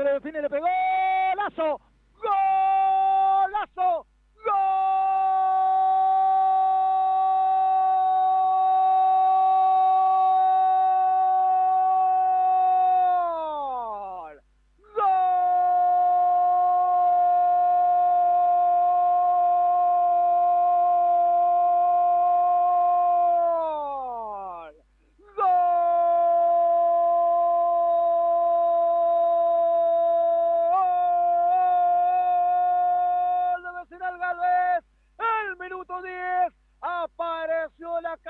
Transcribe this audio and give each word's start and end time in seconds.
Alves 0.00 0.22
define, 0.22 0.40
le 0.40 0.48
pegó. 0.48 0.66
¡Lazo! 1.36 1.80
¡Golazo! 2.16 4.06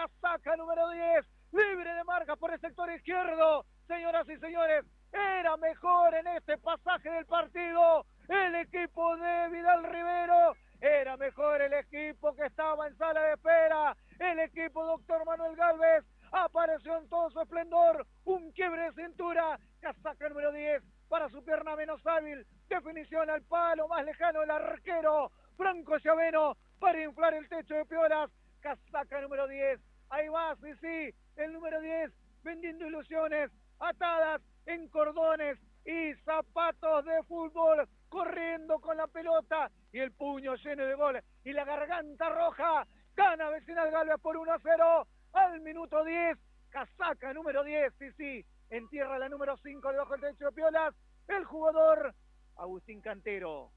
casaca 0.00 0.56
número 0.56 0.88
10, 0.88 1.26
libre 1.52 1.92
de 1.92 2.04
marca 2.04 2.34
por 2.36 2.50
el 2.52 2.60
sector 2.60 2.90
izquierdo. 2.90 3.66
Señoras 3.86 4.26
y 4.30 4.36
señores, 4.38 4.84
era 5.12 5.56
mejor 5.58 6.14
en 6.14 6.26
este 6.28 6.56
pasaje 6.56 7.10
del 7.10 7.26
partido 7.26 8.06
el 8.28 8.54
equipo 8.54 9.16
de 9.16 9.48
Vidal 9.50 9.84
Rivero. 9.84 10.54
Era 10.80 11.18
mejor 11.18 11.60
el 11.60 11.74
equipo 11.74 12.34
que 12.34 12.46
estaba 12.46 12.86
en 12.86 12.96
sala 12.96 13.20
de 13.22 13.32
espera. 13.34 13.94
El 14.18 14.38
equipo 14.38 14.86
doctor 14.86 15.26
Manuel 15.26 15.54
Galvez 15.56 16.04
apareció 16.32 16.96
en 16.96 17.08
todo 17.10 17.30
su 17.30 17.40
esplendor. 17.40 18.06
Un 18.24 18.52
quiebre 18.52 18.90
de 18.90 19.04
cintura. 19.04 19.58
Casaca 19.80 20.28
número 20.30 20.52
10 20.52 20.82
para 21.10 21.28
su 21.28 21.44
pierna 21.44 21.76
menos 21.76 22.00
hábil. 22.06 22.46
Definición 22.70 23.28
al 23.28 23.42
palo 23.42 23.86
más 23.88 24.04
lejano 24.06 24.42
el 24.42 24.50
arquero. 24.50 25.30
Franco 25.58 25.98
Llaveno 25.98 26.56
para 26.78 27.02
inflar 27.02 27.34
el 27.34 27.46
techo 27.50 27.74
de 27.74 27.84
Piolas. 27.84 28.30
Casaca 28.62 29.20
número 29.20 29.46
10 29.46 29.89
Ahí 30.10 30.28
va, 30.28 30.56
sí, 30.56 30.68
sí, 30.80 31.14
el 31.36 31.52
número 31.52 31.80
10, 31.80 32.10
vendiendo 32.42 32.86
ilusiones, 32.86 33.50
atadas 33.78 34.42
en 34.66 34.88
cordones 34.88 35.58
y 35.84 36.14
zapatos 36.24 37.04
de 37.04 37.22
fútbol, 37.28 37.88
corriendo 38.08 38.80
con 38.80 38.96
la 38.96 39.06
pelota 39.06 39.70
y 39.92 40.00
el 40.00 40.10
puño 40.12 40.56
lleno 40.56 40.84
de 40.84 40.94
goles 40.94 41.24
y 41.44 41.52
la 41.52 41.64
garganta 41.64 42.28
roja. 42.28 42.86
Gana 43.16 43.50
Vecinal 43.50 43.90
Galvez 43.90 44.20
por 44.20 44.36
1 44.36 44.52
a 44.52 44.58
0 44.60 45.06
al 45.32 45.60
minuto 45.60 46.04
10. 46.04 46.36
Casaca 46.70 47.32
número 47.32 47.62
10, 47.62 47.92
sí, 47.98 48.10
sí, 48.16 48.44
entierra 48.68 49.18
la 49.18 49.28
número 49.28 49.56
5 49.56 49.92
debajo 49.92 50.16
del 50.16 50.32
techo 50.32 50.46
de 50.46 50.52
Piolas. 50.52 50.94
El 51.28 51.44
jugador 51.44 52.14
Agustín 52.56 53.00
Cantero. 53.00 53.70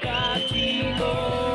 Cachigo. 0.00 1.49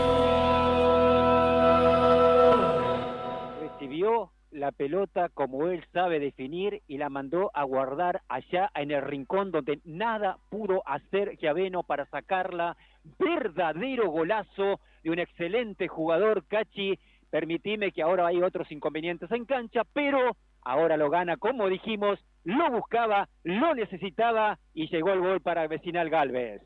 Mandó 7.09 7.51
a 7.53 7.63
guardar 7.63 8.21
allá 8.27 8.71
en 8.75 8.91
el 8.91 9.01
rincón 9.01 9.51
donde 9.51 9.79
nada 9.83 10.37
pudo 10.49 10.81
hacer 10.85 11.37
Giaveno 11.37 11.83
para 11.83 12.05
sacarla. 12.07 12.77
Verdadero 13.19 14.09
golazo 14.09 14.79
de 15.03 15.09
un 15.11 15.19
excelente 15.19 15.87
jugador, 15.87 16.45
Cachi. 16.45 16.99
Permitime 17.29 17.91
que 17.91 18.01
ahora 18.01 18.27
hay 18.27 18.41
otros 18.41 18.71
inconvenientes 18.71 19.31
en 19.31 19.45
cancha, 19.45 19.83
pero 19.93 20.35
ahora 20.61 20.97
lo 20.97 21.09
gana, 21.09 21.37
como 21.37 21.67
dijimos, 21.67 22.19
lo 22.43 22.71
buscaba, 22.71 23.27
lo 23.43 23.75
necesitaba 23.75 24.57
y 24.73 24.87
llegó 24.87 25.11
el 25.11 25.19
gol 25.19 25.41
para 25.41 25.67
Vecinal 25.67 26.09
Galvez. 26.09 26.61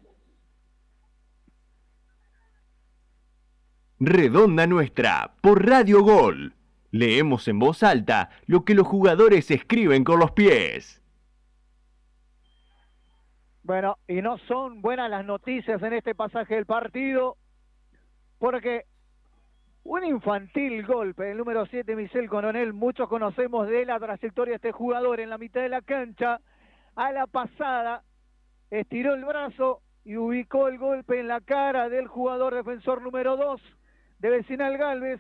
Redonda 4.00 4.66
Nuestra, 4.66 5.34
por 5.42 5.68
Radio 5.68 6.02
Gol. 6.04 6.54
Leemos 6.92 7.48
en 7.48 7.60
voz 7.60 7.84
alta 7.84 8.30
lo 8.46 8.66
que 8.66 8.74
los 8.74 8.88
jugadores 8.88 9.52
escriben 9.52 10.04
con 10.04 10.20
los 10.20 10.32
pies. 10.32 11.02
Bueno, 13.64 13.98
y 14.08 14.22
no 14.22 14.38
son 14.48 14.82
buenas 14.82 15.10
las 15.10 15.24
noticias 15.26 15.82
en 15.84 15.94
este 15.94 16.16
pasaje 16.16 16.56
del 16.56 16.66
partido, 16.66 17.38
porque 18.40 18.86
un 19.84 20.04
infantil 20.04 20.86
golpe, 20.86 21.32
el 21.32 21.38
número 21.38 21.66
7, 21.66 21.96
Michel 21.96 22.30
Coronel, 22.30 22.74
muchos 22.74 23.08
conocemos 23.08 23.68
de 23.68 23.86
la 23.86 24.00
trayectoria 24.00 24.54
de 24.54 24.56
este 24.56 24.72
jugador 24.72 25.20
en 25.20 25.30
la 25.30 25.38
mitad 25.38 25.62
de 25.62 25.70
la 25.70 25.82
cancha, 25.82 26.40
a 26.96 27.12
la 27.12 27.28
pasada, 27.28 28.04
estiró 28.72 29.14
el 29.14 29.24
brazo 29.24 29.82
y 30.04 30.18
ubicó 30.18 30.68
el 30.68 30.78
golpe 30.78 31.20
en 31.20 31.28
la 31.28 31.42
cara 31.42 31.90
del 31.90 32.08
jugador 32.08 32.56
defensor 32.56 33.02
número 33.02 33.38
2 33.38 33.62
de 34.20 34.30
Vecinal 34.30 34.78
Galvez, 34.78 35.20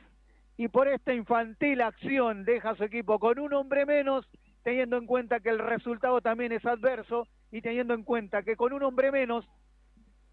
y 0.60 0.68
por 0.68 0.90
esta 0.90 1.14
infantil 1.14 1.80
acción 1.80 2.44
deja 2.44 2.76
su 2.76 2.84
equipo 2.84 3.18
con 3.18 3.40
un 3.40 3.54
hombre 3.54 3.86
menos, 3.86 4.28
teniendo 4.62 4.98
en 4.98 5.06
cuenta 5.06 5.40
que 5.40 5.48
el 5.48 5.58
resultado 5.58 6.20
también 6.20 6.52
es 6.52 6.66
adverso 6.66 7.30
y 7.50 7.62
teniendo 7.62 7.94
en 7.94 8.04
cuenta 8.04 8.44
que 8.44 8.58
con 8.58 8.74
un 8.74 8.84
hombre 8.84 9.10
menos 9.10 9.46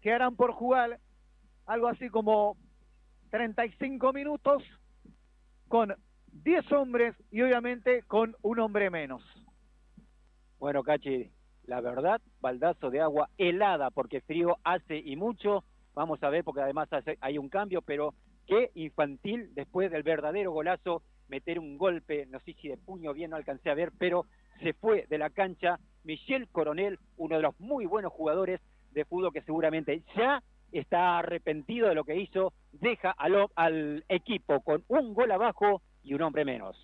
quedarán 0.01 0.35
por 0.35 0.51
jugar 0.51 0.99
algo 1.65 1.87
así 1.87 2.09
como 2.09 2.57
35 3.29 4.11
minutos 4.11 4.63
con 5.69 5.95
10 6.43 6.73
hombres 6.73 7.15
y 7.31 7.41
obviamente 7.41 8.03
con 8.03 8.35
un 8.41 8.59
hombre 8.59 8.89
menos. 8.89 9.23
Bueno, 10.59 10.83
Cachi, 10.83 11.31
la 11.67 11.79
verdad, 11.79 12.19
baldazo 12.41 12.89
de 12.89 12.99
agua 12.99 13.29
helada 13.37 13.91
porque 13.91 14.19
frío 14.19 14.57
hace 14.65 14.97
y 14.97 15.15
mucho. 15.15 15.63
Vamos 15.93 16.21
a 16.21 16.29
ver 16.29 16.43
porque 16.43 16.63
además 16.63 16.89
hay 17.21 17.37
un 17.37 17.47
cambio, 17.47 17.81
pero 17.81 18.13
qué 18.47 18.71
infantil 18.75 19.53
después 19.53 19.91
del 19.91 20.03
verdadero 20.03 20.51
golazo 20.51 21.03
meter 21.27 21.59
un 21.59 21.77
golpe, 21.77 22.25
no 22.27 22.39
sé 22.39 22.53
si 22.53 22.69
de 22.69 22.77
puño 22.77 23.13
bien 23.13 23.31
no 23.31 23.35
alcancé 23.35 23.69
a 23.69 23.75
ver, 23.75 23.91
pero 23.97 24.25
se 24.61 24.73
fue 24.73 25.05
de 25.09 25.17
la 25.17 25.29
cancha 25.29 25.79
Michel 26.03 26.47
Coronel, 26.47 26.99
uno 27.17 27.35
de 27.35 27.41
los 27.41 27.59
muy 27.59 27.85
buenos 27.85 28.13
jugadores 28.13 28.61
de 28.91 29.05
fútbol 29.05 29.33
que 29.33 29.41
seguramente 29.41 30.01
ya 30.15 30.41
está 30.71 31.19
arrepentido 31.19 31.89
de 31.89 31.95
lo 31.95 32.03
que 32.03 32.15
hizo, 32.15 32.53
deja 32.71 33.11
al, 33.11 34.05
equipo 34.09 34.61
con 34.61 34.83
un 34.87 35.13
gol 35.13 35.31
abajo 35.31 35.81
y 36.03 36.13
un 36.13 36.21
hombre 36.21 36.45
menos. 36.45 36.77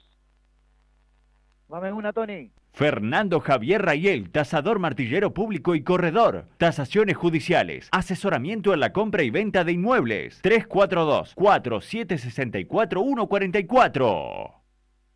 Vamos 1.69 1.91
una, 1.93 2.13
Tony. 2.13 2.51
Fernando 2.73 3.39
Javier 3.39 3.83
Rayel, 3.83 4.31
tasador 4.31 4.79
martillero 4.79 5.31
público 5.31 5.75
y 5.75 5.83
corredor. 5.83 6.47
Tasaciones 6.57 7.15
judiciales. 7.15 7.87
Asesoramiento 7.91 8.73
en 8.73 8.79
la 8.79 8.91
compra 8.91 9.21
y 9.21 9.29
venta 9.29 9.63
de 9.63 9.73
inmuebles. 9.73 10.41
342 10.41 11.35
4764 11.35 13.03
144. 13.03 14.62